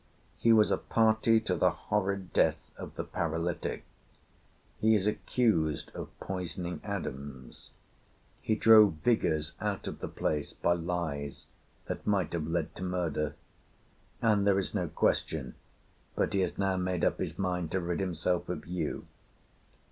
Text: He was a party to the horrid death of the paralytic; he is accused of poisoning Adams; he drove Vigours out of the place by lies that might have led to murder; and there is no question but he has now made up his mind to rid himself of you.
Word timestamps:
He 0.39 0.51
was 0.51 0.71
a 0.71 0.79
party 0.79 1.39
to 1.41 1.53
the 1.55 1.69
horrid 1.69 2.33
death 2.33 2.71
of 2.75 2.95
the 2.95 3.03
paralytic; 3.03 3.83
he 4.79 4.95
is 4.95 5.05
accused 5.05 5.91
of 5.93 6.09
poisoning 6.19 6.81
Adams; 6.83 7.69
he 8.41 8.55
drove 8.55 8.93
Vigours 9.03 9.51
out 9.61 9.85
of 9.85 9.99
the 9.99 10.07
place 10.07 10.53
by 10.53 10.73
lies 10.73 11.45
that 11.85 12.07
might 12.07 12.33
have 12.33 12.47
led 12.47 12.73
to 12.77 12.83
murder; 12.83 13.35
and 14.23 14.47
there 14.47 14.57
is 14.57 14.73
no 14.73 14.87
question 14.87 15.53
but 16.15 16.33
he 16.33 16.39
has 16.39 16.57
now 16.57 16.77
made 16.77 17.05
up 17.05 17.19
his 17.19 17.37
mind 17.37 17.69
to 17.69 17.79
rid 17.79 17.99
himself 17.99 18.49
of 18.49 18.65
you. 18.65 19.05